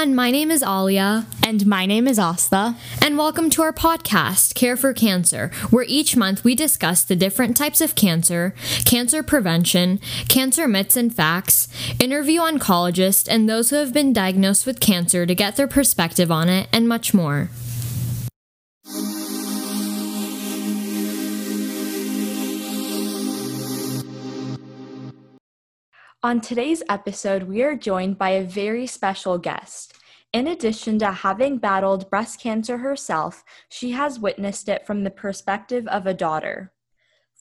[0.00, 0.16] everyone.
[0.16, 1.26] My name is Alia.
[1.46, 2.74] And my name is Asta.
[3.02, 7.54] And welcome to our podcast, Care for Cancer, where each month we discuss the different
[7.54, 8.54] types of cancer,
[8.86, 11.68] cancer prevention, cancer myths and facts,
[12.00, 16.48] interview oncologists and those who have been diagnosed with cancer to get their perspective on
[16.48, 17.50] it, and much more.
[26.22, 29.94] On today's episode, we are joined by a very special guest.
[30.34, 35.88] In addition to having battled breast cancer herself, she has witnessed it from the perspective
[35.88, 36.74] of a daughter.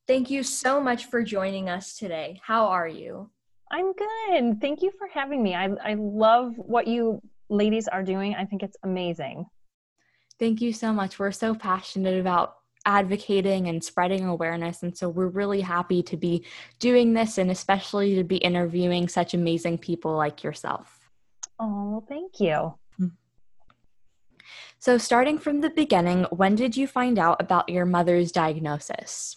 [0.08, 2.40] Thank you so much for joining us today.
[2.44, 3.30] How are you?
[3.70, 4.60] I'm good.
[4.60, 5.54] Thank you for having me.
[5.54, 8.34] I, I love what you ladies are doing.
[8.34, 9.46] I think it's amazing.
[10.38, 11.18] Thank you so much.
[11.18, 14.82] We're so passionate about advocating and spreading awareness.
[14.82, 16.44] And so we're really happy to be
[16.78, 21.08] doing this and especially to be interviewing such amazing people like yourself.
[21.58, 22.74] Oh, thank you.
[22.96, 23.06] Hmm.
[24.78, 29.36] So, starting from the beginning, when did you find out about your mother's diagnosis?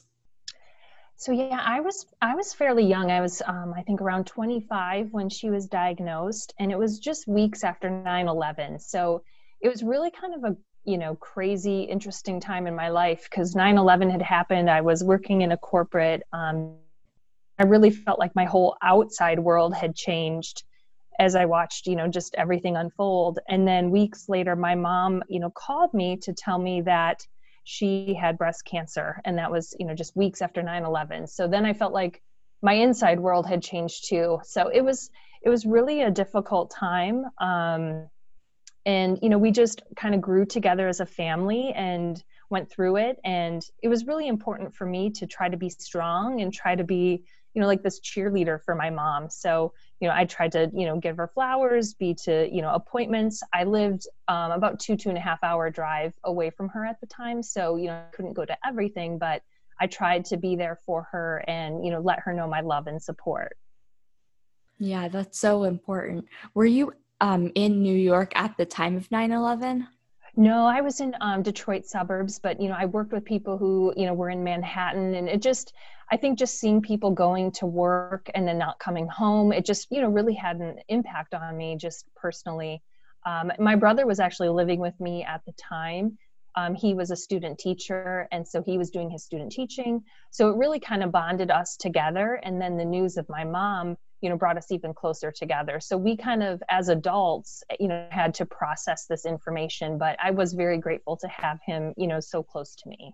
[1.18, 3.10] So yeah, I was I was fairly young.
[3.10, 7.28] I was um, I think around 25 when she was diagnosed, and it was just
[7.28, 8.82] weeks after 9/11.
[8.82, 9.24] So
[9.62, 13.56] it was really kind of a you know crazy interesting time in my life because
[13.56, 14.70] 9-11 had happened.
[14.70, 16.76] I was working in a corporate um,
[17.58, 20.64] i really felt like my whole outside world had changed
[21.20, 23.40] as i watched you know just everything unfold.
[23.48, 27.20] And then weeks later my mom you know called me to tell me that
[27.64, 31.66] she had breast cancer and that was you know just weeks after 9-11 so then
[31.66, 32.22] i felt like
[32.66, 34.40] my inside world had changed too.
[34.44, 35.10] So it was
[35.44, 38.10] it was really a difficult time um,
[38.86, 42.98] and you know we just kind of grew together as a family and went through
[42.98, 43.18] it.
[43.24, 46.84] And it was really important for me to try to be strong and try to
[46.84, 47.24] be
[47.54, 49.30] you know like this cheerleader for my mom.
[49.30, 52.74] So you know i tried to you know give her flowers be to you know
[52.74, 53.42] appointments.
[53.54, 57.00] I lived um, about two two and a half hour drive away from her at
[57.00, 57.42] the time.
[57.42, 59.42] So you know i couldn't go to everything but
[59.80, 62.88] i tried to be there for her and you know let her know my love
[62.88, 63.58] and support.
[64.78, 66.26] Yeah that's so important.
[66.54, 66.94] Were you
[67.26, 69.88] um, in New York at the time of 9 11?
[70.38, 73.94] No, I was in um, Detroit suburbs, but you know, I worked with people who
[73.98, 75.74] you know were in Manhattan, and it just,
[76.12, 79.88] I think, just seeing people going to work and then not coming home, it just
[79.90, 82.84] you know really had an impact on me just personally.
[83.26, 86.20] Um, my brother was actually living with me at the time.
[86.56, 90.04] Um, he was a student teacher, and so he was doing his student teaching.
[90.30, 92.40] So it really kind of bonded us together.
[92.44, 95.96] And then the news of my mom you know brought us even closer together so
[95.96, 100.54] we kind of as adults you know had to process this information but i was
[100.54, 103.14] very grateful to have him you know so close to me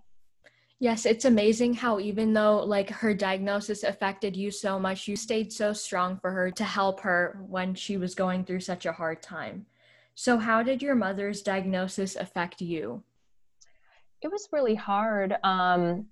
[0.80, 5.52] Yes, it's amazing how even though like her diagnosis affected you so much, you stayed
[5.52, 9.22] so strong for her to help her when she was going through such a hard
[9.22, 9.66] time.
[10.16, 13.04] So how did your mother's diagnosis affect you?
[14.22, 15.36] It was really hard.
[15.44, 16.06] Um,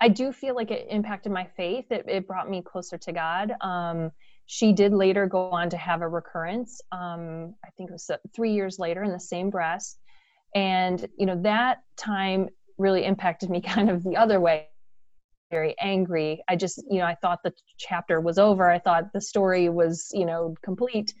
[0.00, 1.84] I do feel like it impacted my faith.
[1.90, 3.52] It, it brought me closer to God.
[3.60, 4.10] Um,
[4.46, 6.80] she did later go on to have a recurrence.
[6.92, 9.98] Um, I think it was uh, three years later in the same breast.
[10.54, 12.48] And, you know, that time
[12.78, 14.68] really impacted me kind of the other way
[15.50, 16.42] very angry.
[16.48, 18.68] I just you know i thought the chapter was over.
[18.68, 21.14] I thought the story was you know complete.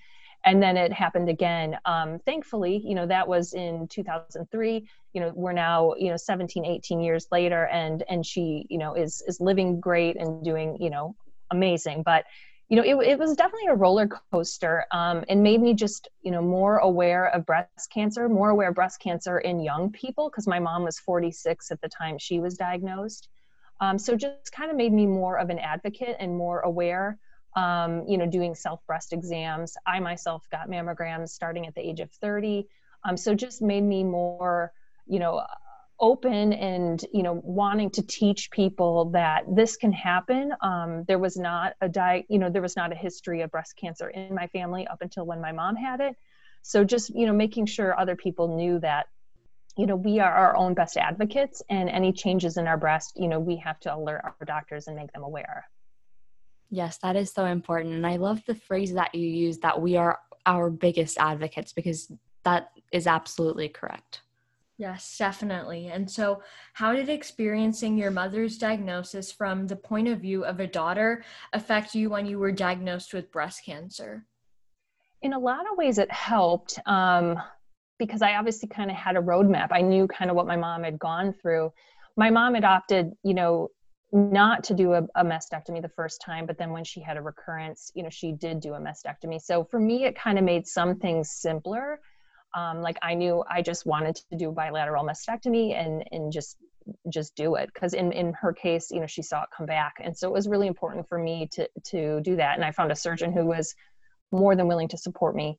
[0.44, 1.76] And then it happened again.
[1.84, 6.64] Um, thankfully you know that was in 2003 you know we're now you know 17
[6.64, 10.90] 18 years later and and she you know is is living great and doing you
[10.90, 11.14] know
[11.52, 12.02] amazing.
[12.02, 12.24] But
[12.68, 16.32] you know, it, it was definitely a roller coaster um, and made me just, you
[16.32, 20.48] know, more aware of breast cancer, more aware of breast cancer in young people because
[20.48, 23.28] my mom was 46 at the time she was diagnosed.
[23.80, 27.18] Um, so just kind of made me more of an advocate and more aware,
[27.54, 29.76] um, you know, doing self breast exams.
[29.86, 32.66] I myself got mammograms starting at the age of 30.
[33.04, 34.72] Um, so just made me more,
[35.06, 35.44] you know,
[36.00, 40.52] open and you know wanting to teach people that this can happen.
[40.60, 43.74] Um, there was not a di you know there was not a history of breast
[43.80, 46.16] cancer in my family up until when my mom had it.
[46.62, 49.06] So just you know making sure other people knew that
[49.76, 53.28] you know we are our own best advocates and any changes in our breast you
[53.28, 55.66] know we have to alert our doctors and make them aware.
[56.70, 57.94] Yes that is so important.
[57.94, 62.12] And i love the phrase that you use that we are our biggest advocates because
[62.44, 64.20] that is absolutely correct.
[64.78, 65.86] Yes, definitely.
[65.86, 66.42] And so,
[66.74, 71.24] how did experiencing your mother's diagnosis from the point of view of a daughter
[71.54, 74.26] affect you when you were diagnosed with breast cancer?
[75.22, 77.40] In a lot of ways, it helped um,
[77.98, 79.68] because I obviously kind of had a roadmap.
[79.70, 81.72] I knew kind of what my mom had gone through.
[82.18, 83.68] My mom had opted, you know,
[84.12, 87.22] not to do a, a, mastectomy the first time, but then when she had a
[87.22, 89.40] recurrence, you know, she did do a mastectomy.
[89.40, 92.00] So for me, it kind of made some things simpler
[92.56, 96.56] um, like I knew I just wanted to do bilateral mastectomy and and just
[97.10, 99.94] just do it because in in her case, you know, she saw it come back,
[100.02, 102.56] and so it was really important for me to to do that.
[102.56, 103.74] And I found a surgeon who was
[104.32, 105.58] more than willing to support me.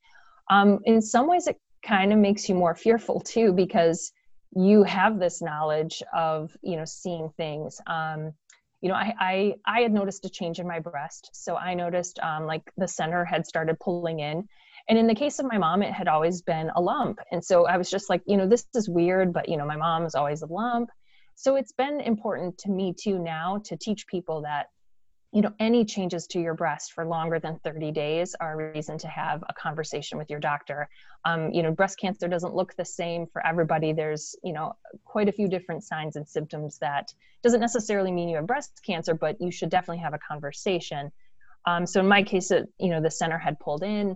[0.49, 4.11] Um, in some ways, it kind of makes you more fearful too because
[4.55, 7.79] you have this knowledge of you know seeing things.
[7.85, 8.33] Um,
[8.81, 12.17] you know, I, I I had noticed a change in my breast, so I noticed
[12.19, 14.47] um, like the center had started pulling in
[14.89, 17.19] and in the case of my mom, it had always been a lump.
[17.31, 19.75] And so I was just like, you know, this is weird, but, you know, my
[19.75, 20.89] mom is always a lump.
[21.35, 24.67] So it's been important to me too now to teach people that,
[25.33, 28.97] you know, any changes to your breast for longer than 30 days are a reason
[28.99, 30.87] to have a conversation with your doctor.
[31.25, 33.91] Um, you know, breast cancer doesn't look the same for everybody.
[33.91, 34.73] There's, you know,
[35.03, 37.13] quite a few different signs and symptoms that
[37.43, 41.11] doesn't necessarily mean you have breast cancer, but you should definitely have a conversation.
[41.65, 44.15] Um, so in my case, it, you know, the center had pulled in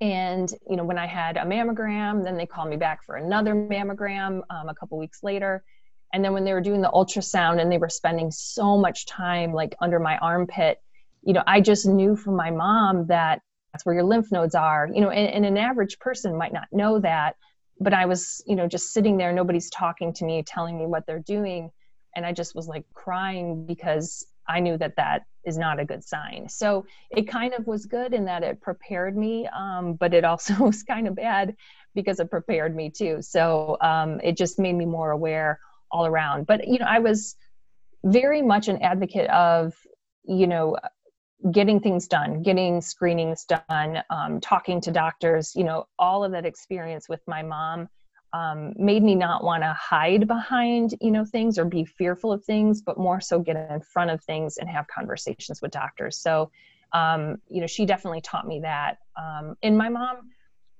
[0.00, 3.54] and you know when i had a mammogram then they called me back for another
[3.54, 5.64] mammogram um, a couple weeks later.
[6.12, 9.52] And then when they were doing the ultrasound and they were spending so much time
[9.52, 10.78] like under my armpit
[11.22, 13.40] you know i just knew from my mom that
[13.72, 14.88] that's where your lymph nodes are.
[14.92, 17.36] You know and, and an average person might not know that
[17.80, 21.04] but i was you know just sitting there nobody's talking to me telling me what
[21.06, 21.70] they're doing.
[22.16, 26.04] And i just was like crying because I knew that that is not a good
[26.04, 26.48] sign.
[26.48, 30.54] So it kind of was good in that it prepared me, um, but it also
[30.64, 31.56] was kind of bad
[31.94, 33.18] because it prepared me too.
[33.20, 35.60] So um, it just made me more aware
[35.90, 36.46] all around.
[36.46, 37.36] But, you know, I was
[38.04, 39.74] very much an advocate of,
[40.24, 40.76] you know,
[41.50, 46.46] getting things done, getting screenings done, um, talking to doctors, you know, all of that
[46.46, 47.88] experience with my mom
[48.34, 52.44] um, made me not want to hide behind you know things or be fearful of
[52.44, 56.18] things but more so get in front of things and have conversations with doctors.
[56.18, 56.50] So
[56.92, 60.30] um, you know she definitely taught me that um, and my mom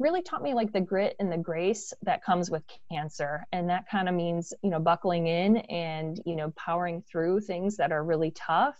[0.00, 3.84] really taught me like the grit and the grace that comes with cancer and that
[3.88, 8.02] kind of means you know buckling in and you know powering through things that are
[8.02, 8.76] really tough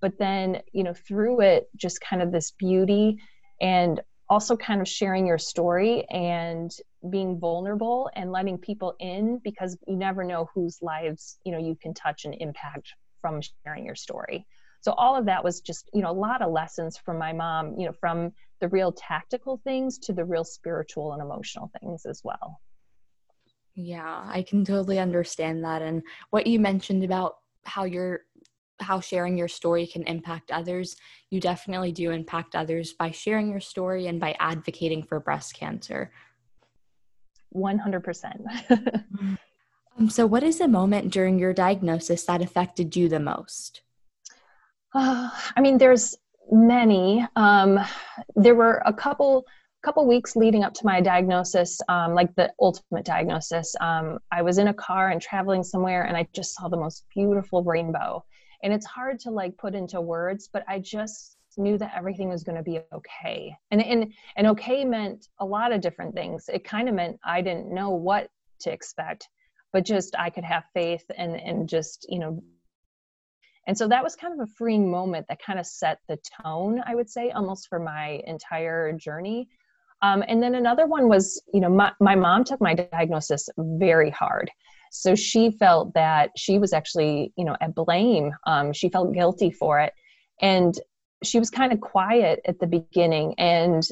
[0.00, 3.18] but then you know through it just kind of this beauty
[3.60, 6.70] and also kind of sharing your story and
[7.10, 11.76] being vulnerable and letting people in because you never know whose lives you know you
[11.80, 14.46] can touch and impact from sharing your story.
[14.80, 17.78] So all of that was just you know a lot of lessons from my mom
[17.78, 22.22] you know from the real tactical things to the real spiritual and emotional things as
[22.24, 22.60] well.
[23.74, 25.82] Yeah i can totally understand that.
[25.82, 28.20] And what you mentioned about how your
[28.80, 30.96] how sharing your story can impact others,
[31.30, 36.10] you definitely do impact others by sharing your story and by advocating for breast cancer.
[37.54, 39.04] 100%.
[39.98, 43.82] um, so, what is a moment during your diagnosis that affected you the most?
[44.94, 46.16] Uh, I mean, there's
[46.50, 47.26] many.
[47.36, 47.78] Um,
[48.34, 49.44] there were a couple
[49.84, 53.76] couple weeks leading up to my diagnosis, um, like the ultimate diagnosis.
[53.82, 57.04] Um, I was in a car and traveling somewhere, and I just saw the most
[57.14, 58.24] beautiful rainbow
[58.64, 62.42] and it's hard to like put into words but i just knew that everything was
[62.42, 63.56] going to be okay.
[63.70, 66.48] And and and okay meant a lot of different things.
[66.52, 68.28] It kind of meant i didn't know what
[68.60, 69.28] to expect
[69.72, 72.42] but just i could have faith and and just you know.
[73.66, 76.82] And so that was kind of a freeing moment that kind of set the tone
[76.86, 79.48] i would say almost for my entire journey.
[80.02, 84.10] Um, and then another one was you know my, my mom took my diagnosis very
[84.10, 84.50] hard
[84.94, 88.32] so she felt that she was actually, you know, at blame.
[88.46, 89.92] Um, she felt guilty for it.
[90.40, 90.72] And
[91.24, 93.34] she was kind of quiet at the beginning.
[93.36, 93.82] And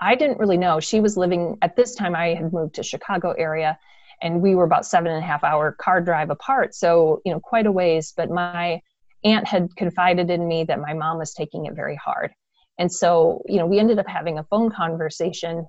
[0.00, 0.80] I didn't really know.
[0.80, 3.78] She was living, at this time, I had moved to Chicago area
[4.20, 6.74] and we were about seven and a half hour car drive apart.
[6.74, 8.12] So, you know, quite a ways.
[8.16, 8.82] But my
[9.22, 12.32] aunt had confided in me that my mom was taking it very hard.
[12.78, 15.66] And so, you know, we ended up having a phone conversation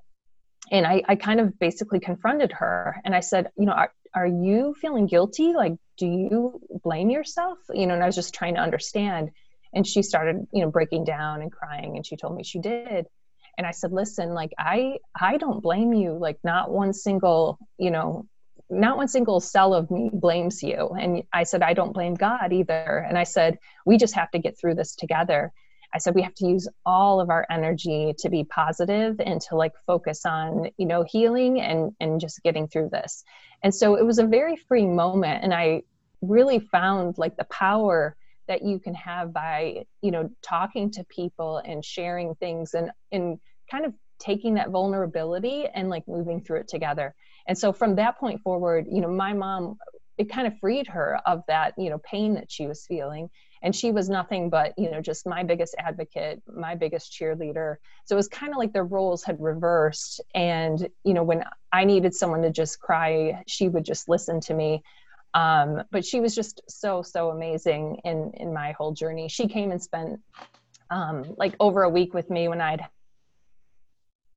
[0.71, 4.27] and I, I kind of basically confronted her and I said, you know, are, are
[4.27, 5.53] you feeling guilty?
[5.53, 7.57] Like, do you blame yourself?
[7.73, 9.31] You know, and I was just trying to understand.
[9.73, 13.05] And she started, you know, breaking down and crying and she told me she did.
[13.57, 16.17] And I said, listen, like I I don't blame you.
[16.17, 18.25] Like not one single, you know,
[18.69, 20.89] not one single cell of me blames you.
[20.97, 23.05] And I said, I don't blame God either.
[23.07, 25.51] And I said, we just have to get through this together.
[25.93, 29.55] I said we have to use all of our energy to be positive and to
[29.55, 33.23] like focus on, you know, healing and and just getting through this.
[33.63, 35.83] And so it was a very freeing moment and I
[36.21, 38.15] really found like the power
[38.47, 43.39] that you can have by, you know, talking to people and sharing things and and
[43.69, 47.15] kind of taking that vulnerability and like moving through it together.
[47.47, 49.77] And so from that point forward, you know, my mom
[50.19, 53.29] it kind of freed her of that, you know, pain that she was feeling
[53.61, 57.75] and she was nothing but you know just my biggest advocate my biggest cheerleader.
[58.05, 60.21] So it was kind of like the roles had reversed.
[60.35, 64.53] And you know when i needed someone to just cry she would just listen to
[64.53, 64.83] me.
[65.33, 69.27] Um, but she was just so so amazing in in my whole journey.
[69.29, 70.19] She came and spent
[70.89, 72.83] um, like over a week with me when i'd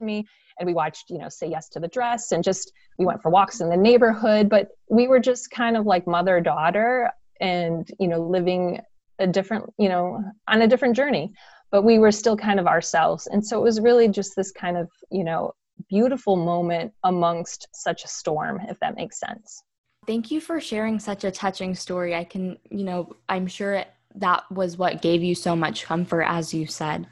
[0.00, 0.26] me.
[0.58, 3.30] And we watched you know say yes to the dress and just we went for
[3.30, 4.48] walks in the neighborhood.
[4.48, 7.10] But we were just kind of like mother daughter
[7.40, 8.80] and you know living
[9.22, 11.32] a different you know on a different journey
[11.72, 13.26] but we were still kind of ourselves.
[13.26, 15.52] And so it was really just this kind of you know
[15.88, 19.64] beautiful moment amongst such a storm if that makes sense.
[20.06, 22.14] Thank you for sharing such a touching story.
[22.14, 23.84] I can you know i'm sure
[24.16, 27.06] that was what gave you so much comfort as you said.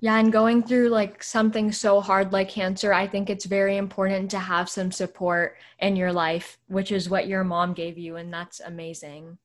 [0.00, 4.30] Yeah, and going through like something so hard like cancer, I think it's very important
[4.32, 8.32] to have some support in your life, which is what your mom gave you, and
[8.32, 9.38] that's amazing.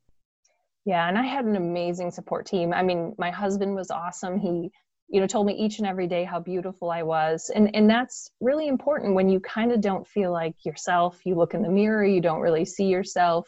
[0.89, 2.73] Yeah, and I had an amazing support team.
[2.73, 4.39] I mean, my husband was awesome.
[4.39, 4.71] He,
[5.07, 7.51] you know, told me each and every day how beautiful I was.
[7.53, 11.19] And and that's really important when you kind of don't feel like yourself.
[11.25, 13.47] You look in the mirror, you don't really see yourself.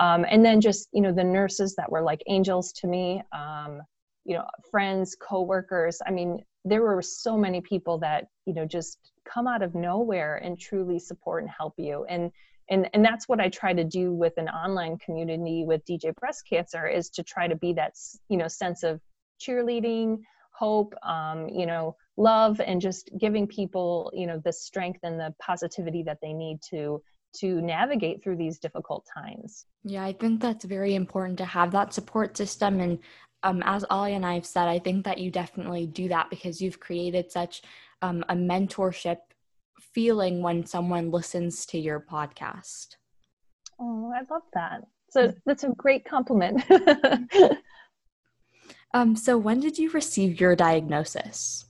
[0.00, 3.80] Um, and then just, you know, the nurses that were like angels to me, um,
[4.24, 6.00] you know, friends, coworkers.
[6.04, 8.98] I mean, there were so many people that, you know, just
[9.32, 12.06] come out of nowhere and truly support and help you.
[12.08, 12.32] And
[12.70, 16.42] and and that's what i try to do with an online community with dj breast
[16.48, 17.94] cancer is to try to be that
[18.28, 19.00] you know sense of
[19.40, 20.18] cheerleading
[20.54, 25.34] hope um, you know love and just giving people you know the strength and the
[25.40, 27.02] positivity that they need to
[27.34, 29.64] to navigate through these difficult times.
[29.84, 32.80] Yeah i think that's very important to have that support system.
[32.80, 32.98] And
[33.42, 36.60] um, as Ali and I have said, I think that you definitely do that because
[36.60, 37.62] you've created such
[38.00, 39.16] um, a mentorship
[39.94, 42.96] feeling when someone listens to your podcast.
[43.80, 44.82] Oh, I love that.
[45.10, 46.62] So that's a great compliment.
[48.94, 51.66] um, so when did you receive your diagnosis?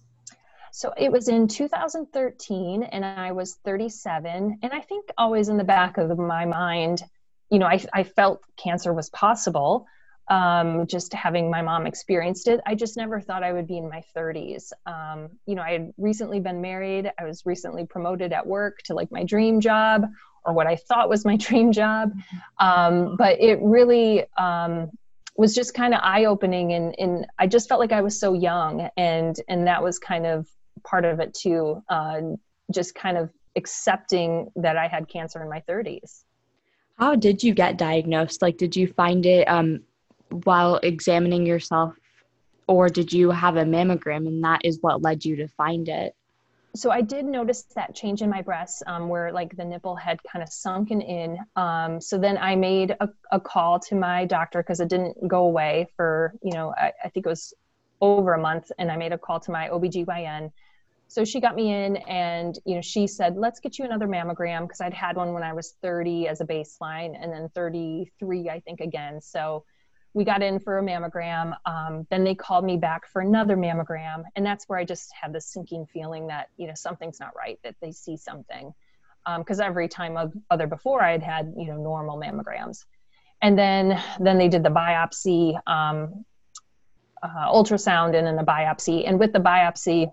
[0.73, 4.59] So it was in 2013 and I was 37.
[4.63, 7.03] And I think always in the back of my mind,
[7.51, 9.87] you know, I, I felt cancer was possible
[10.33, 12.59] um, just having my mom experienced it.
[12.67, 14.73] I just never thought I would be in my 30s.
[14.87, 17.13] Um, you know, I had recently been married.
[17.21, 20.07] I was recently promoted at work to like my dream job
[20.47, 22.13] or what I thought was my dream job.
[22.59, 24.91] Um, but it really um,
[25.37, 26.73] was just kind of eye opening.
[26.73, 28.89] And, and I just felt like I was so young.
[28.97, 30.49] And, and that was kind of
[30.83, 31.83] part of it too.
[31.91, 32.21] Uh,
[32.73, 36.25] just kind of accepting that I had cancer in my 30s.
[36.99, 38.41] How did you get diagnosed?
[38.41, 39.81] Like, did you find it um,
[40.45, 41.95] while examining yourself
[42.67, 46.15] or did you have a mammogram and that is what led you to find it?
[46.75, 50.19] So i did notice that change in my breasts um, where like the nipple had
[50.23, 54.63] kind of sunken in um, so then i made a, a call to my doctor
[54.63, 57.53] because it didn't go away for you know I, I think it was
[58.01, 60.51] over a month and i made a call to my obgyn
[61.09, 64.63] so she got me in and you know she said let's get you another mammogram
[64.63, 68.61] because i'd had one when i was 30 as a baseline and then 33 i
[68.61, 69.21] think again.
[69.21, 69.65] So
[70.15, 71.55] we got in for a mammogram.
[71.65, 74.25] Um, then they called me back for another mammogram.
[74.37, 77.59] And that's where I just had this sinking feeling that, you know, something's not right,
[77.65, 78.75] that they see something.
[79.39, 82.85] Because um, every time of other before I had had, you know, normal mammograms.
[83.41, 86.25] And then, then they did the biopsy, um,
[87.23, 89.09] uh, ultrasound and then the biopsy.
[89.09, 90.11] And with the biopsy,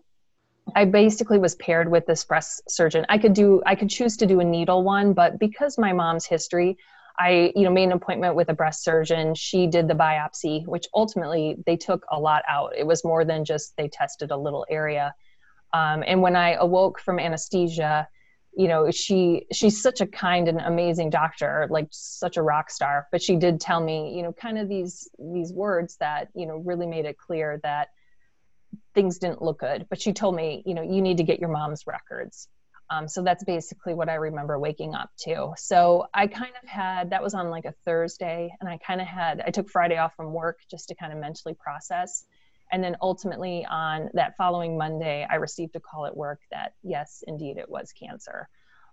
[0.75, 3.05] I basically was paired with this breast surgeon.
[3.09, 6.25] I could do, I could choose to do a needle one, but because my mom's
[6.25, 6.77] history,
[7.19, 9.35] I, you know, made an appointment with a breast surgeon.
[9.35, 12.71] She did the biopsy, which ultimately they took a lot out.
[12.77, 15.13] It was more than just they tested a little area.
[15.73, 18.07] Um, and when I awoke from anesthesia,
[18.55, 23.07] you know, she she's such a kind and amazing doctor, like such a rock star.
[23.11, 26.57] But she did tell me, you know, kind of these these words that you know
[26.57, 27.89] really made it clear that
[28.95, 29.87] things didn't look good.
[29.89, 32.47] But she told me, you know, you need to get your mom's records.
[32.91, 35.53] Um, so that's basically what I remember waking up to.
[35.57, 39.07] So I kind of had that was on like a Thursday, and I kind of
[39.07, 42.25] had I took Friday off from work just to kind of mentally process.
[42.71, 47.23] And then ultimately on that following Monday, I received a call at work that yes,
[47.27, 48.47] indeed, it was cancer.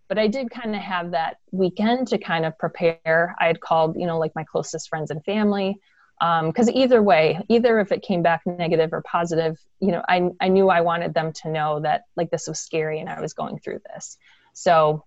[0.08, 3.34] But I did kind of have that weekend to kind of prepare.
[3.40, 5.80] I had called, you know, like my closest friends and family.
[6.18, 10.30] Because um, either way either if it came back negative or positive you know I,
[10.40, 13.34] I knew i wanted them to know that like this was scary and i was
[13.34, 14.16] going through this.
[14.54, 15.04] So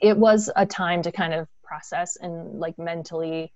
[0.00, 3.52] it was a time to kind of process and like mentally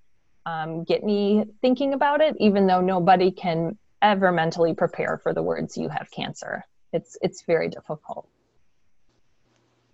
[0.46, 5.42] um, get me thinking about it even though nobody can ever mentally prepare for the
[5.42, 6.64] words you have cancer.
[6.92, 8.26] It's it's very difficult.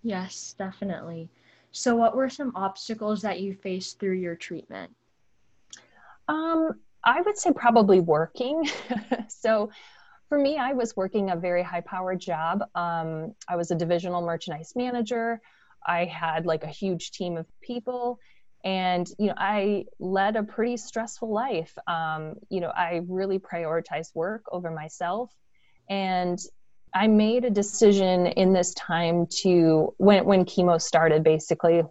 [0.01, 1.29] Yes definitely.
[1.71, 4.91] So what were some obstacles that you faced through your treatment?
[6.27, 8.69] Um I would say probably working.
[9.29, 9.71] so
[10.27, 12.63] for me, I was working a very high powered job.
[12.75, 15.39] Um, I was a divisional merchandise manager.
[15.85, 18.19] I had like a huge team of people.
[18.65, 21.73] And, you know, I led a pretty stressful life.
[21.87, 25.31] Um, you know, I really prioritized work over myself.
[25.89, 26.37] And
[26.93, 31.83] I made a decision in this time to, when, when chemo started, basically,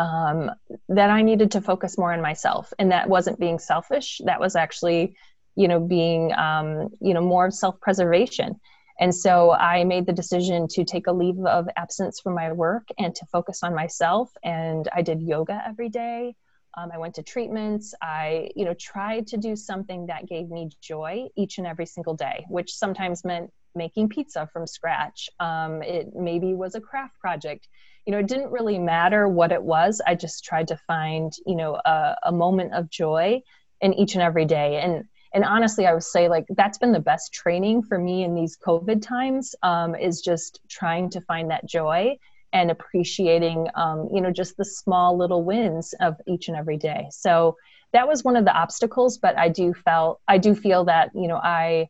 [0.00, 0.50] um,
[0.88, 2.72] that I needed to focus more on myself.
[2.78, 4.20] And that wasn't being selfish.
[4.24, 5.14] That was actually,
[5.54, 8.58] you know, being, um, you know, more self preservation.
[8.98, 12.88] And so I made the decision to take a leave of absence from my work
[12.98, 14.30] and to focus on myself.
[14.42, 16.34] And I did yoga every day.
[16.76, 17.94] Um, I went to treatments.
[18.00, 22.14] I, you know, tried to do something that gave me joy each and every single
[22.14, 25.28] day, which sometimes meant making pizza from scratch.
[25.40, 27.68] Um, it maybe was a craft project
[28.06, 30.00] you know it didn't really matter what it was.
[30.06, 33.42] I just tried to find you know a, a moment of joy
[33.80, 34.80] in each and every day.
[34.80, 38.34] And and honestly i would say like that's been the best training for me in
[38.34, 42.16] these covid times um, is just trying to find that joy
[42.52, 47.06] and appreciating um, you know just the small little wins of each and every day.
[47.10, 47.56] So
[47.92, 51.28] that was one of the obstacles but i do felt i do feel that you
[51.28, 51.88] know i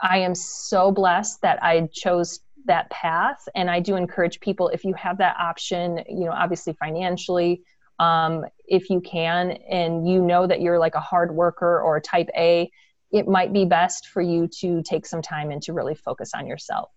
[0.00, 3.38] i am so blessed that i chose that path.
[3.54, 7.62] And i do encourage people if you have that option you know obviously financially
[8.00, 12.00] um, if you can and you know that you're like a hard worker or a
[12.00, 12.70] type a
[13.12, 16.46] it might be best for you to take some time and to really focus on
[16.46, 16.90] yourself.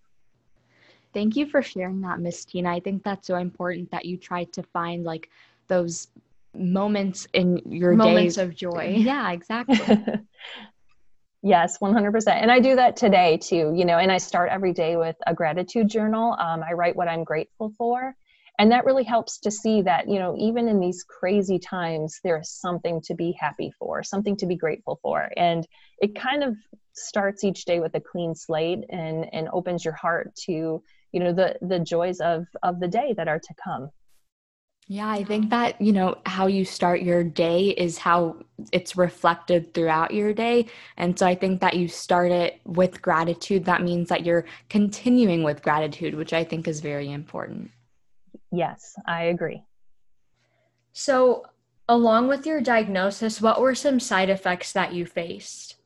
[1.14, 2.72] Thank you for sharing that miss tina.
[2.72, 5.30] I think that's so important that you try to find like
[5.68, 6.08] those
[6.56, 8.44] moments in your moments day.
[8.44, 8.96] of joy.
[8.98, 9.80] Yeah exactly
[11.46, 12.28] Yes, 100%.
[12.30, 15.34] And I do that today too, you know, and I start every day with a
[15.34, 16.38] gratitude journal.
[16.40, 18.16] Um, I write what I'm grateful for.
[18.60, 22.50] And that really helps to see that, you know, even in these crazy times, there's
[22.50, 25.30] something to be happy for, something to be grateful for.
[25.36, 26.56] And it kind of
[26.94, 31.34] starts each day with a clean slate and, and opens your heart to, you know,
[31.34, 33.90] the, the joys of, of the day that are to come.
[34.88, 38.36] Yeah, I think that, you know, how you start your day is how
[38.72, 40.68] it's reflected throughout your day.
[40.98, 43.66] And so I think that you start it with gratitude.
[43.66, 47.72] That means that you're continuing with gratitude, which I think is very important.
[48.52, 49.64] Yes, I agree.
[50.92, 51.46] So,
[51.88, 55.78] along with your diagnosis, what were some side effects that you faced?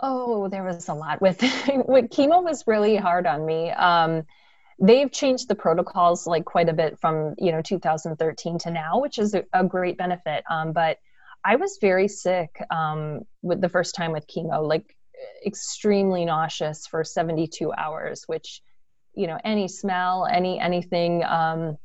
[0.00, 1.40] Oh, there was a lot with,
[1.86, 3.70] with chemo was really hard on me.
[3.70, 4.24] Um,
[4.82, 9.18] they've changed the protocols like quite a bit from you know 2013 to now which
[9.18, 10.44] is a, a great benefit.
[10.50, 10.98] Um, but
[11.44, 14.96] i was very sick um, with the first time with chemo like
[15.46, 18.60] extremely nauseous for 72 hours which
[19.14, 21.78] you know any smell any anything um,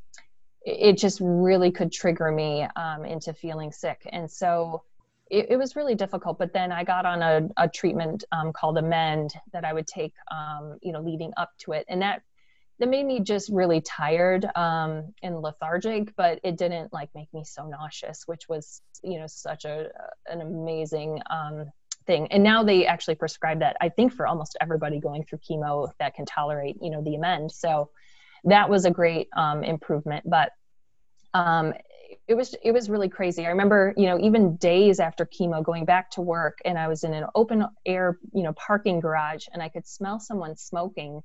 [0.66, 4.02] it just really could trigger me um, into feeling sick.
[4.12, 4.84] And so
[5.32, 8.78] it, it, was really difficult but then i got on a, a treatment um, called
[8.78, 11.86] Emend that i would take um, you know leading up to it.
[11.90, 12.22] And that
[12.80, 17.44] that made me just really tired um, and lethargic, but it didn't like make me
[17.44, 19.90] so nauseous, which was you know such a
[20.28, 21.66] an amazing um,
[22.06, 22.28] thing.
[22.32, 26.14] And now they actually prescribe that I think for almost everybody going through chemo that
[26.14, 27.52] can tolerate you know the Emend.
[27.52, 27.90] So
[28.44, 30.52] that was a great um, improvement, but
[31.34, 31.74] um,
[32.28, 33.46] it was it was really crazy.
[33.46, 37.04] I remember you know even days after chemo going back to work, and I was
[37.04, 41.22] in an open air you know parking garage, and I could smell someone smoking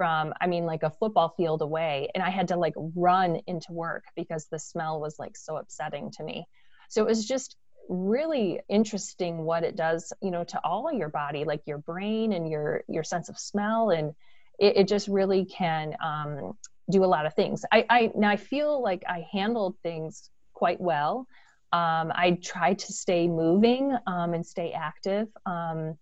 [0.00, 3.70] from i mean like a football field away and i had to like run into
[3.70, 6.46] work because the smell was like so upsetting to me.
[6.88, 7.56] So it was just
[7.90, 12.48] really interesting what it does you know to all your body like your brain and
[12.48, 14.14] your your sense of smell and
[14.58, 16.54] it, it just really can um,
[16.90, 17.66] do a lot of things.
[17.70, 21.26] I i now i feel like i handled things quite well.
[21.74, 25.28] Um, i tried to stay moving um, and stay active.
[25.44, 25.98] Um,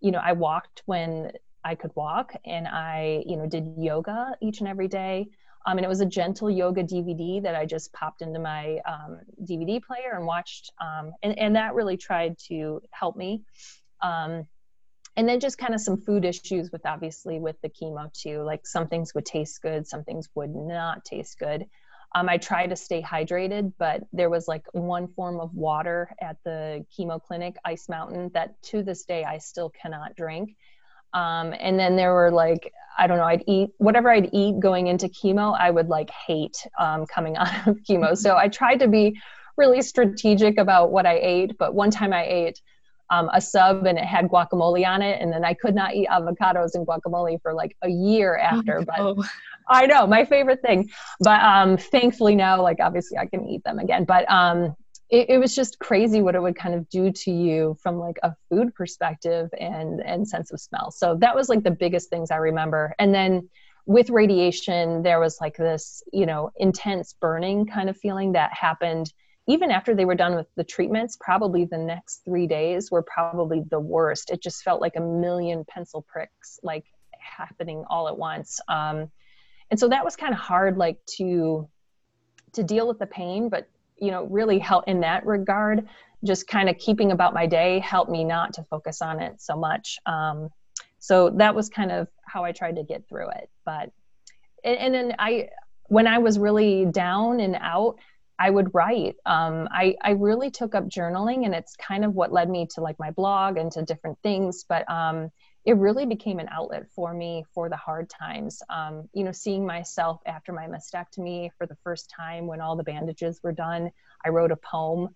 [0.00, 1.30] you know i walked when
[1.64, 5.28] I could walk and I, you know, did yoga each and every day.
[5.66, 9.20] Um, and it was a gentle yoga DVD that I just popped into my um,
[9.42, 10.70] DVD player and watched.
[10.78, 13.42] Um, and, and that really tried to help me.
[14.02, 14.46] Um,
[15.16, 18.42] and then just kind of some food issues with obviously with the chemo too.
[18.42, 21.66] Like some things would taste good, some things would not taste good.
[22.16, 26.36] Um, I try to stay hydrated, but there was like one form of water at
[26.44, 30.56] the chemo clinic, Ice Mountain, that to this day I still cannot drink.
[31.14, 34.88] Um, and then there were like, I don't know, I'd eat whatever I'd eat going
[34.88, 38.16] into chemo, I would like hate um, coming out of chemo.
[38.16, 39.18] So I tried to be
[39.56, 41.56] really strategic about what I ate.
[41.58, 42.60] But one time I ate
[43.10, 46.08] um, a sub and it had guacamole on it, and then I could not eat
[46.08, 48.84] avocados and guacamole for like a year oh, after.
[48.96, 49.26] Oh, but
[49.68, 50.90] I know my favorite thing.
[51.20, 54.04] But um, thankfully now, like obviously I can eat them again.
[54.04, 54.74] But um,
[55.14, 58.18] it, it, was just crazy what it would kind of do to you from like
[58.24, 60.90] a food perspective and and sense of smell.
[60.90, 62.94] So that was like the biggest things I remember.
[62.98, 63.48] And then
[63.86, 69.12] with radiation, there was like this, you know, intense burning kind of feeling that happened
[69.46, 73.62] even after they were done with the treatments, probably the next three days were probably
[73.70, 74.30] the worst.
[74.30, 76.86] It just felt like a million pencil pricks, like
[77.18, 78.58] happening all at once.
[78.68, 79.10] Um,
[79.70, 81.68] and so that was kind of hard, like to
[82.54, 85.88] to deal with the pain, but you know, really help in that regard.
[86.24, 89.56] Just kind of keeping about my day helped me not to focus on it so
[89.56, 89.98] much.
[90.06, 90.48] Um,
[90.98, 93.50] so that was kind of how I tried to get through it.
[93.66, 93.90] But
[94.64, 95.48] and, and then I,
[95.88, 97.96] when I was really down and out,
[98.38, 99.16] I would write.
[99.26, 102.80] Um, I, I really took up journaling, and it's kind of what led me to
[102.80, 104.64] like my blog and to different things.
[104.68, 105.30] But um,
[105.64, 108.62] it really became an outlet for me for the hard times.
[108.68, 112.82] Um, you know, seeing myself after my mastectomy for the first time when all the
[112.82, 113.90] bandages were done,
[114.24, 115.08] I wrote a poem,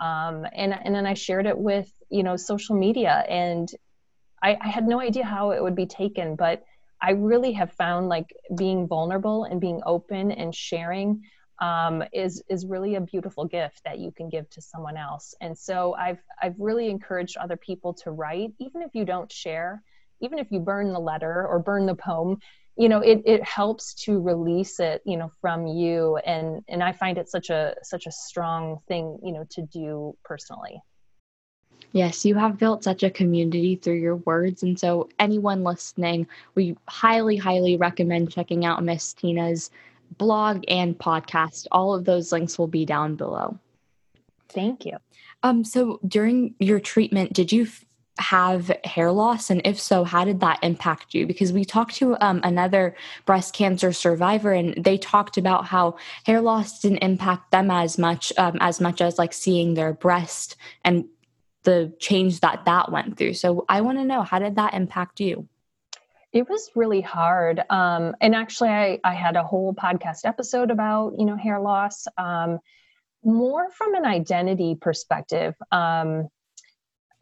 [0.00, 3.68] um, and and then I shared it with you know social media, and
[4.42, 6.62] I, I had no idea how it would be taken, but
[7.00, 11.22] I really have found like being vulnerable and being open and sharing
[11.60, 15.34] um, is is really a beautiful gift that you can give to someone else.
[15.40, 19.82] And so I've I've really encouraged other people to write, even if you don't share,
[20.20, 22.38] even if you burn the letter or burn the poem.
[22.76, 26.92] You know, it, it helps to release it, you know, from you, and and I
[26.92, 30.80] find it such a such a strong thing, you know, to do personally.
[31.92, 34.62] Yes, you have built such a community through your words.
[34.62, 39.70] And so, anyone listening, we highly, highly recommend checking out Miss Tina's
[40.18, 41.66] blog and podcast.
[41.72, 43.58] All of those links will be down below.
[44.48, 44.98] Thank you.
[45.42, 47.84] Um, so during your treatment, did you f-
[48.20, 49.50] have hair loss?
[49.50, 51.26] And if so, how did that impact you?
[51.26, 56.40] Because we talked to um, another breast cancer survivor, and they talked about how hair
[56.40, 61.06] loss didn't impact them as much um, as much as like seeing their breast and
[61.64, 63.34] the change that that went through.
[63.34, 65.48] So I want to know how did that impact you?
[66.32, 67.62] It was really hard.
[67.70, 72.06] Um, and actually, I, I had a whole podcast episode about, you know, hair loss,
[72.18, 72.58] um,
[73.24, 75.54] more from an identity perspective.
[75.72, 76.28] Um,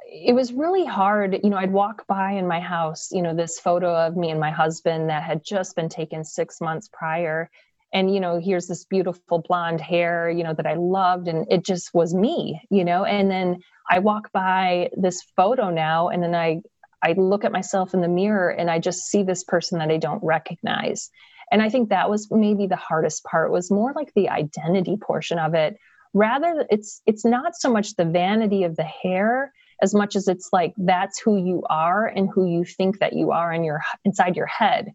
[0.09, 1.39] it was really hard.
[1.43, 4.39] You know, I'd walk by in my house, you know, this photo of me and
[4.39, 7.51] my husband that had just been taken six months prior.
[7.93, 11.29] And, you know, here's this beautiful blonde hair, you know, that I loved.
[11.29, 13.05] And it just was me, you know.
[13.05, 16.63] And then I walk by this photo now, and then I
[17.03, 19.99] I look at myself in the mirror and I just see this person that I
[19.99, 21.11] don't recognize.
[21.53, 25.39] And I think that was maybe the hardest part was more like the identity portion
[25.39, 25.77] of it.
[26.15, 30.51] Rather it's it's not so much the vanity of the hair as much as it's
[30.53, 34.37] like that's who you are and who you think that you are in your inside
[34.37, 34.93] your head.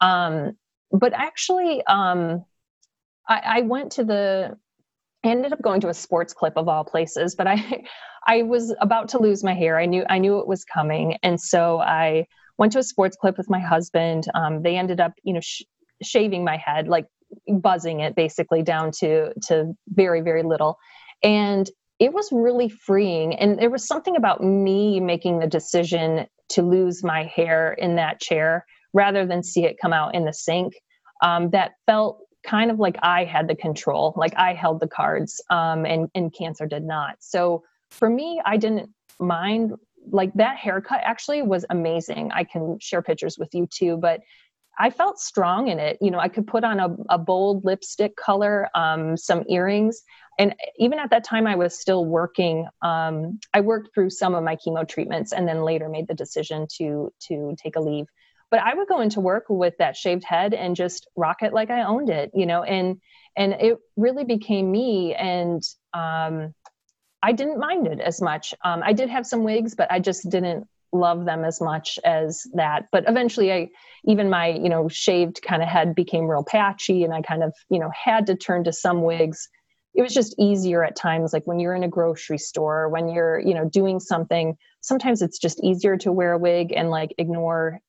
[0.00, 0.56] Um,
[0.90, 2.44] but actually, um,
[3.28, 4.56] I, I went to the
[5.24, 7.84] I ended up going to a sports clip of all places, but I
[8.26, 9.78] I was about to lose my hair.
[9.78, 12.26] I knew I knew it was coming, and so I
[12.58, 14.26] went to a sports clip with my husband.
[14.34, 15.62] Um, they ended up, you know, sh-
[16.02, 17.06] shaving my head, like
[17.48, 20.78] buzzing it basically down to to very very little,
[21.22, 21.68] and
[22.02, 23.32] it was really freeing.
[23.36, 28.20] And there was something about me making the decision to lose my hair in that
[28.20, 30.74] chair rather than see it come out in the sink
[31.22, 35.40] um, that felt kind of like I had the control, like I held the cards,
[35.48, 37.18] um, and and cancer did not.
[37.20, 37.62] So
[37.92, 39.74] for me, I didn't mind
[40.10, 42.32] like that haircut actually was amazing.
[42.32, 44.18] I can share pictures with you too, but
[44.78, 45.98] I felt strong in it.
[46.00, 50.02] You know, I could put on a, a bold lipstick color, um, some earrings.
[50.38, 52.66] And even at that time, I was still working.
[52.80, 56.66] Um, I worked through some of my chemo treatments and then later made the decision
[56.78, 58.06] to to take a leave
[58.52, 61.70] but i would go into work with that shaved head and just rock it like
[61.70, 63.00] i owned it you know and
[63.34, 65.62] and it really became me and
[65.94, 66.54] um,
[67.22, 70.30] i didn't mind it as much um, i did have some wigs but i just
[70.30, 73.68] didn't love them as much as that but eventually i
[74.04, 77.52] even my you know shaved kind of head became real patchy and i kind of
[77.70, 79.48] you know had to turn to some wigs
[79.94, 83.40] it was just easier at times like when you're in a grocery store when you're
[83.40, 87.80] you know doing something sometimes it's just easier to wear a wig and like ignore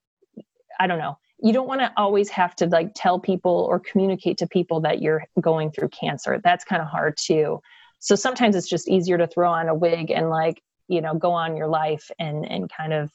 [0.80, 1.18] I don't know.
[1.42, 5.02] you don't want to always have to like tell people or communicate to people that
[5.02, 6.40] you're going through cancer.
[6.44, 7.60] That's kind of hard too.
[8.00, 11.32] So sometimes it's just easier to throw on a wig and like, you know, go
[11.32, 13.12] on your life and and kind of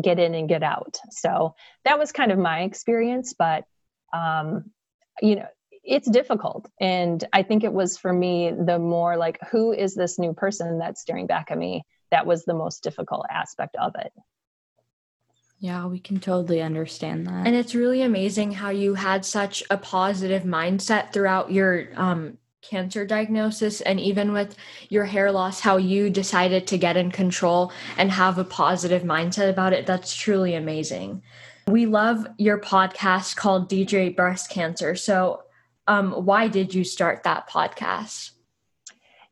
[0.00, 0.98] get in and get out.
[1.10, 3.64] So that was kind of my experience, but
[4.12, 4.70] um,
[5.20, 5.46] you know,
[5.84, 6.70] it's difficult.
[6.80, 10.78] And I think it was for me the more like, who is this new person
[10.78, 11.84] that's staring back at me?
[12.10, 14.12] That was the most difficult aspect of it.
[15.58, 17.46] Yeah, we can totally understand that.
[17.46, 23.04] And it's really amazing how you had such a positive mindset throughout your um, cancer
[23.04, 24.56] diagnosis and even with
[24.88, 29.50] your hair loss, how you decided to get in control and have a positive mindset
[29.50, 29.84] about it.
[29.84, 31.22] That's truly amazing.
[31.66, 34.94] We love your podcast called DJ Breast Cancer.
[34.94, 35.42] So,
[35.88, 38.30] um, why did you start that podcast?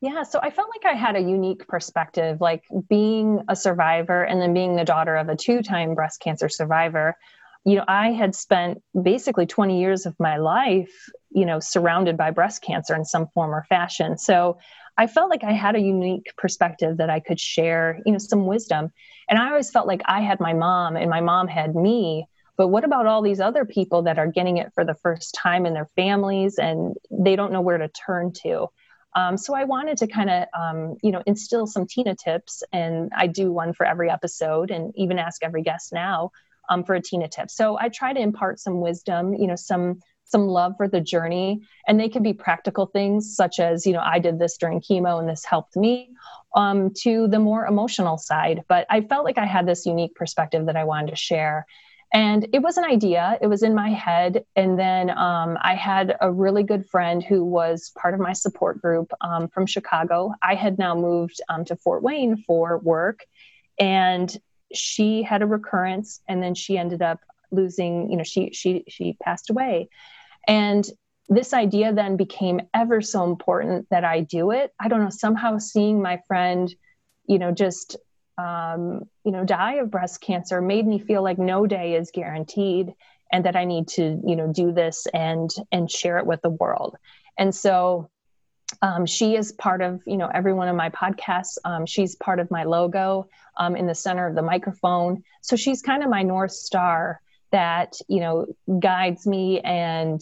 [0.00, 4.40] Yeah, so I felt like I had a unique perspective, like being a survivor and
[4.40, 7.16] then being the daughter of a two time breast cancer survivor.
[7.64, 10.92] You know, I had spent basically 20 years of my life,
[11.30, 14.16] you know, surrounded by breast cancer in some form or fashion.
[14.16, 14.58] So
[14.96, 18.46] I felt like I had a unique perspective that I could share, you know, some
[18.46, 18.90] wisdom.
[19.28, 22.26] And I always felt like I had my mom and my mom had me.
[22.56, 25.64] But what about all these other people that are getting it for the first time
[25.64, 28.68] in their families and they don't know where to turn to?
[29.16, 33.10] Um, so I wanted to kind of, um, you know, instill some Tina tips, and
[33.16, 36.30] I do one for every episode, and even ask every guest now
[36.70, 37.50] um, for a Tina tip.
[37.50, 41.60] So I try to impart some wisdom, you know, some some love for the journey,
[41.88, 45.18] and they can be practical things such as, you know, I did this during chemo
[45.18, 46.10] and this helped me,
[46.54, 48.62] um, to the more emotional side.
[48.68, 51.66] But I felt like I had this unique perspective that I wanted to share.
[52.12, 54.44] And it was an idea, it was in my head.
[54.56, 58.80] And then um, I had a really good friend who was part of my support
[58.80, 60.32] group um, from Chicago.
[60.42, 63.24] I had now moved um, to Fort Wayne for work.
[63.78, 64.36] And
[64.72, 69.16] she had a recurrence and then she ended up losing, you know, she she she
[69.22, 69.88] passed away.
[70.46, 70.86] And
[71.28, 74.72] this idea then became ever so important that I do it.
[74.80, 76.72] I don't know, somehow seeing my friend,
[77.26, 77.96] you know, just
[78.38, 82.94] um, you know, die of breast cancer made me feel like no day is guaranteed
[83.32, 86.50] and that I need to, you know, do this and and share it with the
[86.50, 86.96] world.
[87.38, 88.10] And so
[88.82, 91.58] um, she is part of, you know, every one of my podcasts.
[91.64, 95.22] Um, she's part of my logo um, in the center of the microphone.
[95.42, 98.46] So she's kind of my north star that you know
[98.78, 100.20] guides me and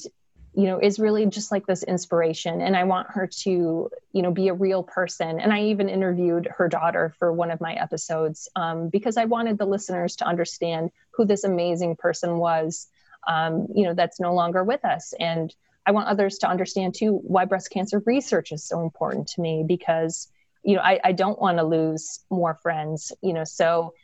[0.54, 4.30] you know is really just like this inspiration and i want her to you know
[4.30, 8.48] be a real person and i even interviewed her daughter for one of my episodes
[8.56, 12.88] um, because i wanted the listeners to understand who this amazing person was
[13.26, 15.54] um, you know that's no longer with us and
[15.88, 19.64] i want others to understand too why breast cancer research is so important to me
[19.66, 20.28] because
[20.62, 23.94] you know i, I don't want to lose more friends you know so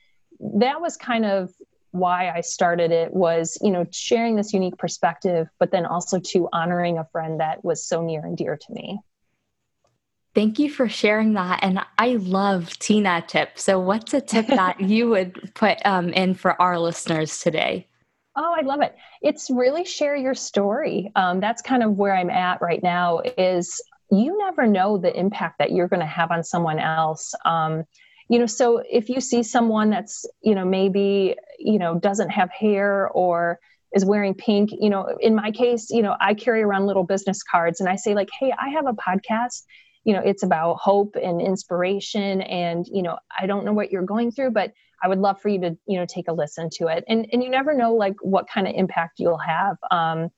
[0.41, 1.51] that was kind of
[1.95, 6.49] why I started it was, you know, sharing this unique perspective, but then also to
[6.53, 8.99] honoring a friend that was so near and dear to me.
[10.35, 11.61] Thank you for sharing that.
[11.63, 13.63] And I love Tina tips.
[13.63, 17.87] So, what's a tip that you would put um, in for our listeners today?
[18.37, 18.97] Oh, I love it.
[19.23, 21.13] It's really share your story.
[21.15, 23.21] Um, that's kind of where I'm at right now.
[23.39, 27.35] Is you never know the impact that you're going to have on someone else.
[27.45, 27.85] Um,
[28.29, 32.51] you know so if you see someone that's you know maybe you know doesn't have
[32.51, 33.59] hair or
[33.95, 37.43] is wearing pink you know in my case you know i carry around little business
[37.43, 39.65] cards and i say like hey i have a podcast
[40.05, 44.03] you know it's about hope and inspiration and you know i don't know what you're
[44.03, 46.87] going through but i would love for you to you know take a listen to
[46.89, 50.31] it and and you never know like what kind of impact you'll have um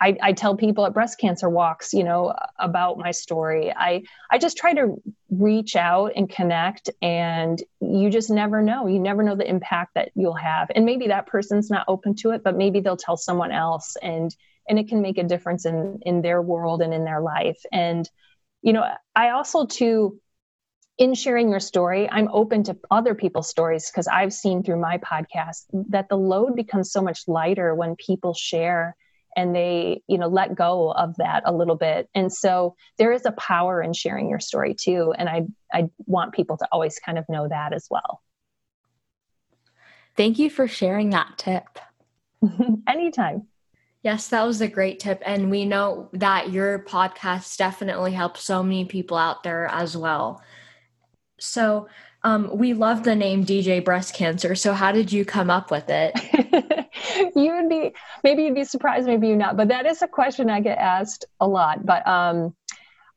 [0.00, 3.72] I, I tell people at breast cancer walks, you know, about my story.
[3.74, 8.86] I I just try to reach out and connect, and you just never know.
[8.88, 12.30] You never know the impact that you'll have, and maybe that person's not open to
[12.30, 14.34] it, but maybe they'll tell someone else, and
[14.68, 17.62] and it can make a difference in in their world and in their life.
[17.70, 18.08] And
[18.62, 20.20] you know, I also too
[20.98, 24.98] in sharing your story, I'm open to other people's stories because I've seen through my
[24.98, 28.96] podcast that the load becomes so much lighter when people share
[29.36, 33.26] and they you know let go of that a little bit and so there is
[33.26, 37.18] a power in sharing your story too and i i want people to always kind
[37.18, 38.22] of know that as well
[40.16, 41.80] thank you for sharing that tip
[42.86, 43.48] anytime
[44.04, 45.22] Yes, that was a great tip.
[45.24, 50.42] And we know that your podcast definitely helps so many people out there as well.
[51.44, 51.88] So,
[52.22, 54.54] um, we love the name DJ Breast Cancer.
[54.54, 56.14] So, how did you come up with it?
[57.36, 60.48] you would be maybe you'd be surprised, maybe you not, but that is a question
[60.48, 61.84] I get asked a lot.
[61.84, 62.54] But um,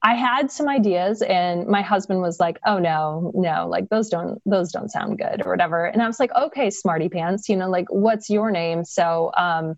[0.04, 4.42] I had some ideas and my husband was like, "Oh no, no, like those don't
[4.46, 7.70] those don't sound good or whatever." And I was like, "Okay, smarty pants, you know,
[7.70, 9.78] like what's your name?" So, um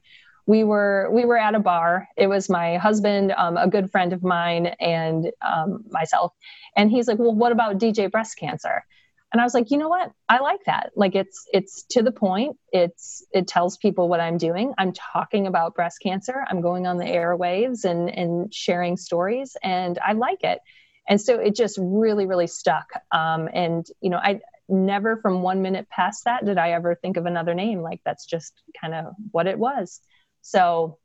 [0.49, 2.07] we were we were at a bar.
[2.17, 6.33] It was my husband, um, a good friend of mine, and um, myself.
[6.75, 8.83] And he's like, "Well, what about DJ breast cancer?"
[9.31, 10.11] And I was like, "You know what?
[10.27, 10.91] I like that.
[10.95, 12.57] Like, it's it's to the point.
[12.71, 14.73] It's it tells people what I'm doing.
[14.77, 16.43] I'm talking about breast cancer.
[16.49, 20.59] I'm going on the airwaves and and sharing stories, and I like it.
[21.07, 22.87] And so it just really really stuck.
[23.11, 27.17] Um, and you know, I never from one minute past that did I ever think
[27.17, 27.81] of another name.
[27.81, 29.99] Like that's just kind of what it was.
[30.41, 30.99] So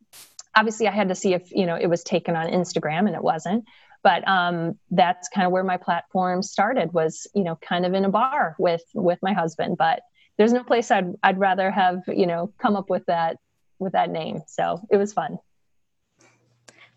[0.55, 3.23] obviously I had to see if, you know, it was taken on Instagram and it
[3.23, 3.65] wasn't.
[4.05, 8.05] But um, that's kind of where my platform started was, you know, kind of in
[8.05, 9.77] a bar with with my husband.
[9.79, 10.03] But
[10.39, 13.39] there's no place I'd I'd rather have, you know, come up with that
[13.79, 14.43] with that name.
[14.47, 15.39] So it was fun.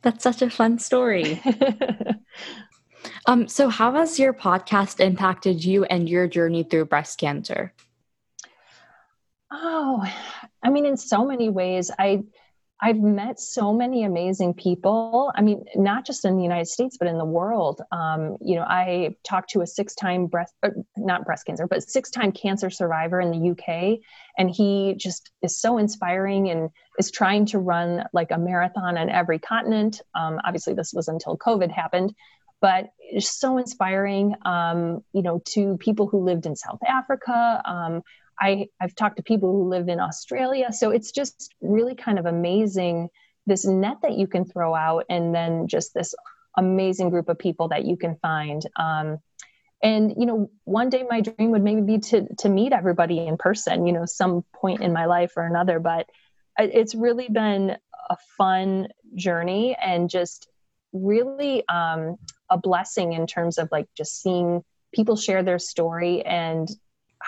[0.02, 1.41] That's such a fun story.
[3.26, 7.74] um, so how has your podcast impacted you and your journey through breast cancer?
[9.52, 10.06] Oh,
[10.62, 12.24] I mean, in so many ways, I
[12.80, 15.32] I've met so many amazing people.
[15.36, 17.82] I mean, not just in the United States, but in the world.
[17.92, 22.34] Um, you know, I talked to a six-time breast, uh, not breast cancer, but six-time
[22.34, 24.00] cancer survivor in the UK,
[24.38, 29.10] and he just is so inspiring and is trying to run like a marathon on
[29.10, 30.02] every continent.
[30.13, 32.13] Um, obviously, this was until COVID happened,
[32.62, 34.36] but it's so inspiring.
[34.46, 38.04] Um, you know, to people who lived in South Africa.
[38.39, 40.71] I, I've talked to people who live in Australia.
[40.71, 43.10] So it's just really kind of amazing
[43.45, 46.13] this net that you can throw out and then just this
[46.58, 48.62] amazing group of people that you can find.
[48.76, 49.19] Um,
[49.82, 53.38] and you know, one day my dream would maybe be to to meet everybody in
[53.38, 53.86] person.
[53.86, 55.80] You know, some point in my life or another.
[55.80, 56.08] But
[56.58, 57.78] it's really been
[58.10, 60.50] a fun journey and just
[60.93, 62.15] really um,
[62.50, 66.67] a blessing in terms of like just seeing people share their story and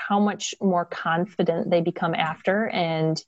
[0.08, 2.68] how much more confident they become after.
[2.68, 3.22] And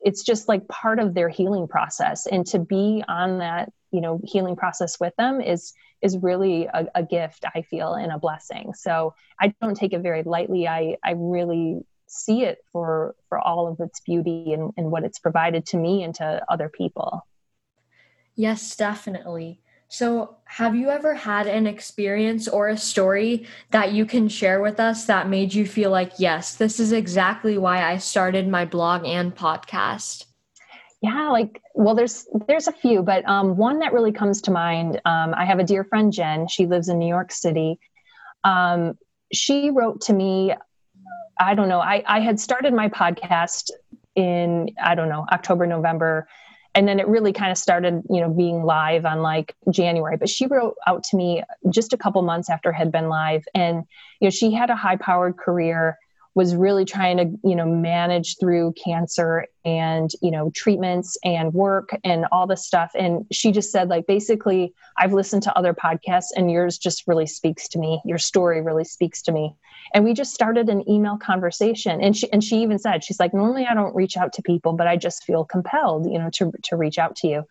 [0.00, 2.26] it's just like part of their healing process.
[2.26, 6.86] And to be on that you know healing process with them is is really a,
[6.94, 8.72] a, gift i feel and a blessing.
[8.74, 10.68] So i don't take it very lightly.
[10.68, 15.18] I i really see it for for all of its beauty and, and what it's
[15.18, 17.26] provided to me and to other people.
[18.36, 19.60] Yes definitely
[19.92, 24.78] so, have you ever had an experience or a story that you can share with
[24.78, 29.04] us that made you feel like, yes, this is exactly why I started my blog
[29.04, 30.26] and podcast?
[31.02, 35.00] Yeah, like well, there's there's a few, but um, one that really comes to mind.
[35.04, 36.46] Um, I have a dear friend Jen.
[36.46, 37.80] She lives in New York City.
[38.44, 38.96] Um,
[39.32, 40.54] she wrote to me.
[41.40, 41.80] I don't know.
[41.80, 43.70] I I had started my podcast
[44.14, 46.28] in I don't know October November
[46.74, 50.16] and then it really kind of started you know being live on like january.
[50.16, 53.44] But she wrote out to me just a couple months after had been live.
[53.54, 53.84] And
[54.20, 55.98] you know she had a high powered career
[56.40, 61.90] was really trying to you know manage through cancer and you know treatments and work
[62.02, 62.92] and all this stuff.
[62.94, 67.26] And she just said like basically i've listened to other podcasts and yours just really
[67.26, 68.00] speaks to me.
[68.06, 69.54] Your story really speaks to me.
[69.92, 72.00] And we just started an email conversation.
[72.00, 74.72] And she and she even said she's like normally i don't reach out to people
[74.72, 77.44] but i just feel compelled you know to to reach out to you.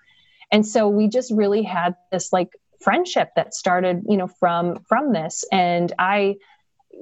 [0.51, 2.49] And so we just really had this like
[2.81, 5.45] friendship that started you know from from this.
[5.51, 6.37] And i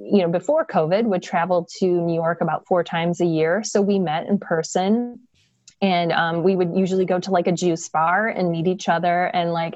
[0.00, 3.62] you know, before COVID, would travel to New York about four times a year.
[3.64, 5.20] So we met in person
[5.80, 9.24] and um, we would usually go to like a juice bar and meet each other.
[9.24, 9.74] And like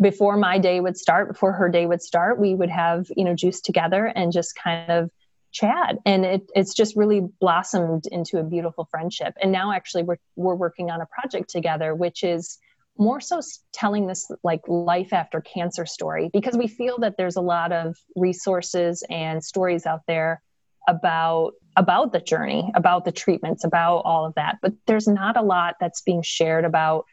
[0.00, 3.34] before my day would start, before her day would start, we would have, you know,
[3.34, 5.10] juice together and just kind of
[5.52, 5.96] chat.
[6.04, 9.34] And it, it's just really blossomed into a beautiful friendship.
[9.40, 12.58] And now actually we're, we're working on a project together, which is
[12.98, 13.40] more so
[13.72, 17.96] telling this like life after cancer story because we feel that there's a lot of
[18.14, 20.42] resources and stories out there
[20.86, 24.58] about about the journey about the treatments about all of that.
[24.62, 27.04] But there's not a lot that's being shared about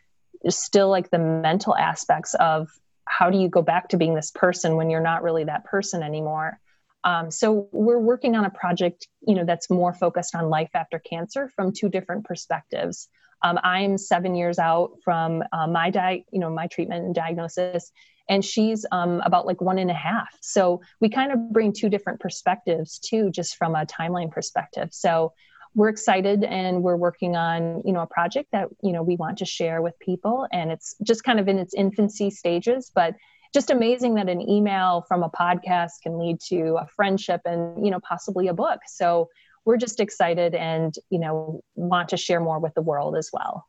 [0.50, 2.70] still like the mental aspects of
[3.06, 6.04] how do you go back to being this person when you're not really that person
[6.04, 6.60] anymore.
[7.04, 11.00] Um, so we're working on a project you know that's more focused on life after
[11.00, 13.10] cancer from two different perspectives
[13.44, 17.92] um, I'm seven years out from uh, my di- you know my treatment and diagnosis,
[18.30, 20.30] and she's um, about like one and a half.
[20.42, 24.90] So we kind of bring two different perspectives too, just from a timeline perspective.
[24.92, 25.34] So
[25.74, 29.40] we're excited and we're working on you know a project that you know we want
[29.40, 33.16] to share with people, and it's just kind of in its infancy stages, but
[33.54, 37.92] just amazing that an email from a podcast can lead to a friendship and you
[37.92, 39.30] know possibly a book so
[39.66, 43.68] we're just excited and you know want to share more with the world as well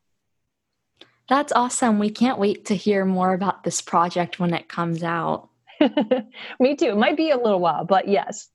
[1.29, 1.99] That's awesome.
[1.99, 5.49] We can't wait to hear more about this project when it comes out.
[6.61, 6.87] Me too.
[6.87, 8.51] It might be a little while, but yes.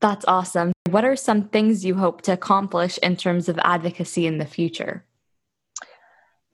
[0.00, 0.72] That's awesome.
[0.90, 5.04] What are some things you hope to accomplish in terms of advocacy in the future?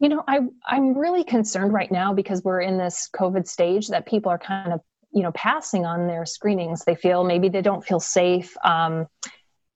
[0.00, 4.06] You know, I I'm really concerned right now because we're in this COVID stage that
[4.06, 4.80] people are kind of
[5.12, 6.84] you know passing on their screenings.
[6.84, 8.56] They feel maybe they don't feel safe.
[8.64, 9.06] Um,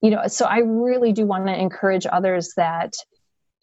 [0.03, 2.95] you know, so I really do want to encourage others that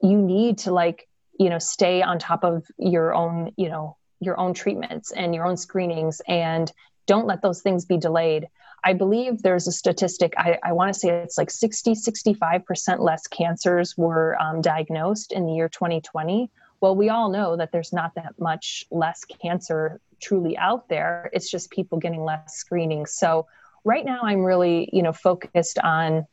[0.01, 1.07] you need to like
[1.39, 5.45] you know stay on top of your own you know your own treatments and your
[5.45, 6.71] own screenings and
[7.05, 8.47] don't let those things be delayed.
[8.85, 13.27] I believe there's a statistic i, I want to say it's like 60 65% less
[13.27, 16.49] cancers were um, diagnosed in the year 2020
[16.81, 21.29] well we all know that there's not that much less cancer truly out there.
[21.33, 23.47] It's just people getting less screening so
[23.83, 26.25] right now i'm really you know focused on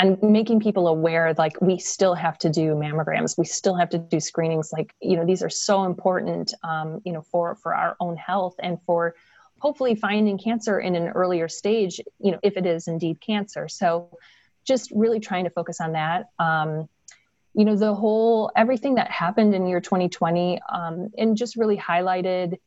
[0.00, 3.36] and making people aware like we still have to do mammograms.
[3.36, 4.72] We still have to do screenings.
[4.72, 8.54] Like you know these are so important um, you know for for our own health
[8.60, 9.14] and for
[9.58, 13.68] hopefully finding cancer in an earlier stage you know if it is indeed cancer.
[13.68, 14.16] So
[14.64, 16.26] just really trying to focus on that.
[16.38, 16.88] Um,
[17.54, 22.58] you know the whole everything that happened in year 2020 um, and just really highlighted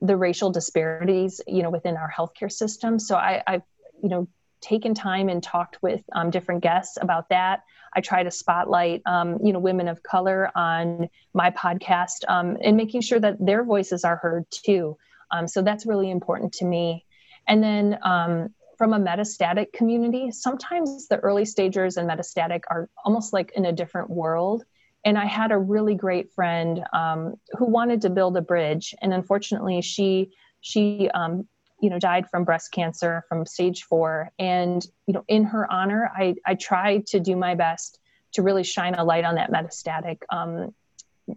[0.00, 3.62] the racial disparities you know within our healthcare system so i I've,
[4.02, 4.28] you know
[4.60, 7.62] taken time and talked with um, different guests about that.
[7.94, 12.76] I try to spotlight, um, you know, women of color on my podcast um, and
[12.76, 14.96] making sure that their voices are heard too.
[15.30, 17.04] Um, so that's really important to me.
[17.46, 23.32] And then um, from a metastatic community, sometimes the early stagers and metastatic are almost
[23.32, 24.64] like in a different world.
[25.08, 29.14] And I had a really great friend um, who wanted to build a bridge, and
[29.14, 31.48] unfortunately, she she um,
[31.80, 34.30] you know died from breast cancer from stage four.
[34.38, 37.98] And you know in her honor i i tried to do my best
[38.32, 40.74] to really shine a light on that metastatic um,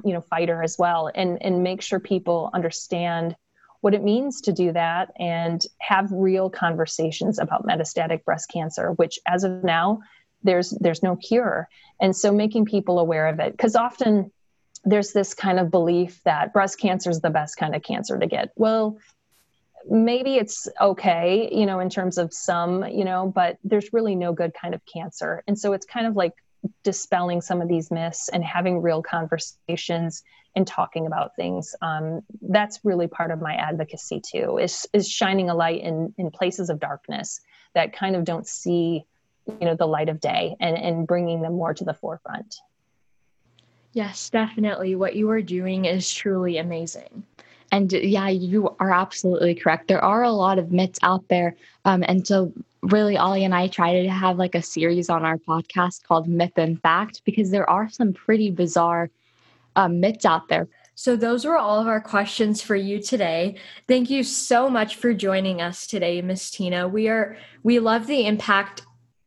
[0.03, 3.37] you know fighter as well and and make sure people understand
[3.79, 9.17] what it means to do that and have real conversations about metastatic breast cancer which
[9.25, 10.01] as of now
[10.43, 11.67] there's there's no cure
[11.99, 14.31] and so making people aware of it because often
[14.83, 18.27] there's this kind of belief that breast cancer is the best kind of cancer to
[18.27, 18.97] get well
[19.89, 24.33] maybe it's okay, you know, in terms of some, you know, but there's really no
[24.33, 25.43] good kind of cancer.
[25.47, 26.33] And so it's kind of like
[26.83, 30.23] dispelling some of these myths and having real conversations
[30.55, 31.75] and talking about things.
[31.81, 36.29] Um, that's really part of my advocacy too, is, is shining a light in, in
[36.29, 37.41] places of darkness
[37.73, 39.05] that kind of don't see,
[39.47, 42.57] you know, the light of day and, and bringing them more to the forefront.
[43.93, 44.95] Yes, definitely.
[44.95, 47.23] What you are doing is truly amazing.
[47.71, 49.87] And yeah, you are absolutely correct.
[49.87, 51.55] There are a lot of myths out there.
[51.85, 55.37] Um, and so, really, Ollie and I try to have like a series on our
[55.37, 59.09] podcast called Myth and Fact because there are some pretty bizarre
[59.75, 60.67] um, myths out there.
[60.95, 63.55] So, those were all of our questions for you today.
[63.87, 66.89] Thank you so much for joining us today, Miss Tina.
[66.89, 68.83] We are we love the impact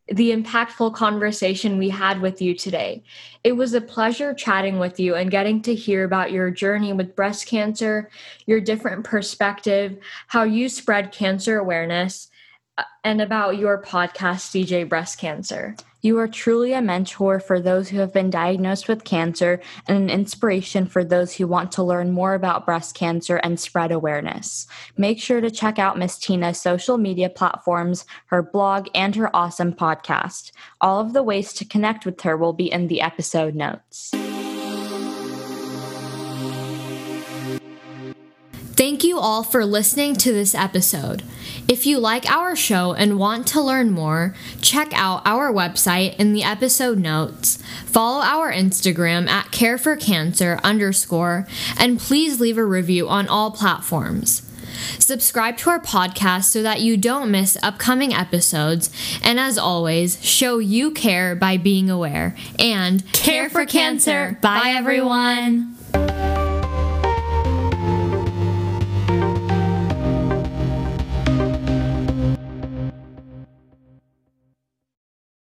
[0.08, 3.02] the impactful conversation we had with you today.
[3.42, 7.16] It was a pleasure chatting with you and getting to hear about your journey with
[7.16, 8.10] breast cancer,
[8.46, 12.28] your different perspective, how you spread cancer awareness,
[12.76, 15.76] uh, and about your podcast, DJ Breast Cancer.
[16.04, 20.10] You are truly a mentor for those who have been diagnosed with cancer and an
[20.10, 24.66] inspiration for those who want to learn more about breast cancer and spread awareness.
[24.98, 29.72] Make sure to check out Miss Tina's social media platforms, her blog, and her awesome
[29.72, 30.52] podcast.
[30.78, 34.10] All of the ways to connect with her will be in the episode notes.
[38.76, 41.22] Thank you all for listening to this episode.
[41.66, 46.34] If you like our show and want to learn more, check out our website in
[46.34, 47.56] the episode notes.
[47.86, 51.46] Follow our Instagram at careforcancer underscore,
[51.78, 54.42] and please leave a review on all platforms.
[54.98, 58.90] Subscribe to our podcast so that you don't miss upcoming episodes.
[59.22, 62.36] And as always, show you care by being aware.
[62.58, 64.10] And care, care for, cancer.
[64.10, 64.38] cancer.
[64.40, 65.73] Bye, everyone.